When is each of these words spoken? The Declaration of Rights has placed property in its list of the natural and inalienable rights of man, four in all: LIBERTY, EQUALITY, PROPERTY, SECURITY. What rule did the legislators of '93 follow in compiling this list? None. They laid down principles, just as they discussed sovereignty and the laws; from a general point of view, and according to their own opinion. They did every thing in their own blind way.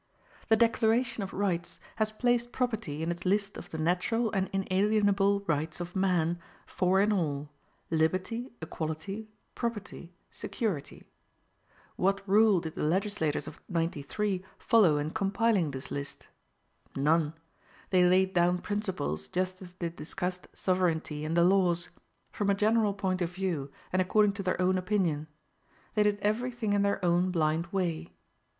The 0.47 0.55
Declaration 0.55 1.21
of 1.21 1.31
Rights 1.31 1.79
has 1.97 2.11
placed 2.11 2.51
property 2.51 3.03
in 3.03 3.11
its 3.11 3.23
list 3.23 3.55
of 3.55 3.69
the 3.69 3.77
natural 3.77 4.31
and 4.31 4.49
inalienable 4.51 5.41
rights 5.41 5.79
of 5.79 5.95
man, 5.95 6.39
four 6.65 6.99
in 7.01 7.11
all: 7.13 7.51
LIBERTY, 7.91 8.49
EQUALITY, 8.63 9.27
PROPERTY, 9.53 10.11
SECURITY. 10.31 11.05
What 11.97 12.27
rule 12.27 12.61
did 12.61 12.73
the 12.73 12.81
legislators 12.83 13.47
of 13.47 13.61
'93 13.69 14.43
follow 14.57 14.97
in 14.97 15.11
compiling 15.11 15.69
this 15.69 15.91
list? 15.91 16.29
None. 16.95 17.35
They 17.91 18.03
laid 18.03 18.33
down 18.33 18.57
principles, 18.57 19.27
just 19.27 19.61
as 19.61 19.73
they 19.73 19.89
discussed 19.89 20.47
sovereignty 20.51 21.23
and 21.25 21.37
the 21.37 21.43
laws; 21.43 21.89
from 22.31 22.49
a 22.49 22.55
general 22.55 22.95
point 22.95 23.21
of 23.21 23.29
view, 23.35 23.71
and 23.93 24.01
according 24.01 24.31
to 24.33 24.41
their 24.41 24.59
own 24.59 24.79
opinion. 24.79 25.27
They 25.93 26.01
did 26.01 26.17
every 26.21 26.49
thing 26.49 26.73
in 26.73 26.81
their 26.81 27.05
own 27.05 27.29
blind 27.29 27.67
way. 27.67 28.15